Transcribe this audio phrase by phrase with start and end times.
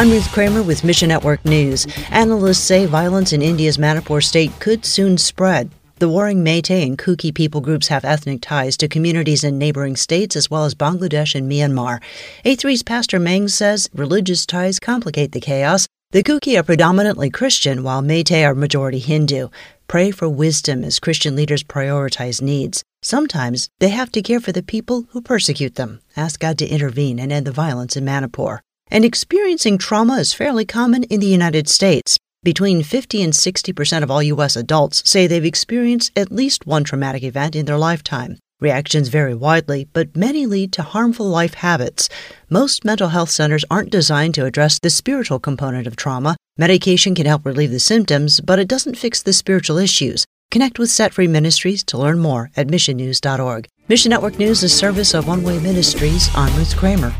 [0.00, 1.86] I'm Ruth Kramer with Mission Network News.
[2.10, 5.70] Analysts say violence in India's Manipur state could soon spread.
[5.96, 10.36] The warring Meitei and Kuki people groups have ethnic ties to communities in neighboring states
[10.36, 12.02] as well as Bangladesh and Myanmar.
[12.46, 15.86] A3's Pastor Meng says religious ties complicate the chaos.
[16.12, 19.48] The Kuki are predominantly Christian, while Meitei are majority Hindu.
[19.86, 22.82] Pray for wisdom as Christian leaders prioritize needs.
[23.02, 26.00] Sometimes they have to care for the people who persecute them.
[26.16, 30.64] Ask God to intervene and end the violence in Manipur and experiencing trauma is fairly
[30.64, 32.18] common in the United States.
[32.42, 34.56] Between 50 and 60 percent of all U.S.
[34.56, 38.38] adults say they've experienced at least one traumatic event in their lifetime.
[38.60, 42.08] Reactions vary widely, but many lead to harmful life habits.
[42.50, 46.36] Most mental health centers aren't designed to address the spiritual component of trauma.
[46.58, 50.26] Medication can help relieve the symptoms, but it doesn't fix the spiritual issues.
[50.50, 53.66] Connect with Set Free Ministries to learn more at missionnews.org.
[53.88, 56.28] Mission Network News is service of One Way Ministries.
[56.34, 57.14] I'm Ruth Kramer.